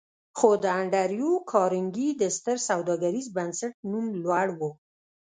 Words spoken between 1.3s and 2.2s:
کارنګي